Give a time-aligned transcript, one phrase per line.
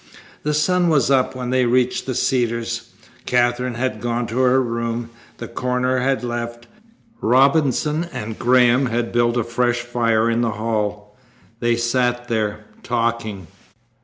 [0.41, 2.89] The sun was up when they reached the Cedars.
[3.27, 5.11] Katherine had gone to her room.
[5.37, 6.65] The coroner had left.
[7.21, 11.15] Robinson and Graham had built a fresh fire in the hall.
[11.59, 13.45] They sat there, talking.